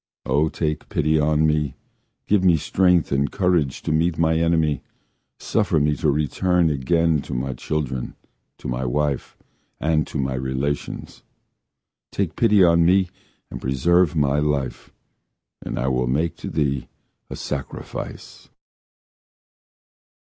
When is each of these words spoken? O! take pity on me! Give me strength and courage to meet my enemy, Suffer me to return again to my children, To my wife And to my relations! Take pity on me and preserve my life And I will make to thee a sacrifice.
O! 0.25 0.49
take 0.49 0.89
pity 0.89 1.19
on 1.19 1.45
me! 1.45 1.75
Give 2.25 2.43
me 2.43 2.57
strength 2.57 3.11
and 3.11 3.31
courage 3.31 3.83
to 3.83 3.91
meet 3.91 4.17
my 4.17 4.35
enemy, 4.39 4.81
Suffer 5.37 5.79
me 5.79 5.95
to 5.97 6.09
return 6.09 6.71
again 6.71 7.21
to 7.21 7.35
my 7.35 7.53
children, 7.53 8.15
To 8.57 8.67
my 8.67 8.83
wife 8.83 9.37
And 9.79 10.07
to 10.07 10.17
my 10.17 10.33
relations! 10.33 11.21
Take 12.11 12.35
pity 12.35 12.63
on 12.63 12.83
me 12.83 13.09
and 13.51 13.61
preserve 13.61 14.15
my 14.15 14.39
life 14.39 14.91
And 15.61 15.77
I 15.77 15.87
will 15.87 16.07
make 16.07 16.35
to 16.37 16.49
thee 16.49 16.87
a 17.29 17.35
sacrifice. 17.35 18.49